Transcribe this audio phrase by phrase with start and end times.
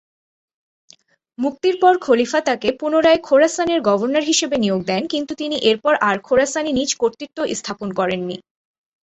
[1.39, 6.71] মুক্তির পর খলিফা তাকে পুনরায় খোরাসানের গভর্নর হিসেবে নিয়োগ দেন কিন্তু তিনি এরপর আর খোরাসানে
[6.71, 8.37] নিজ কর্তৃত্ব স্থাপন করেননি।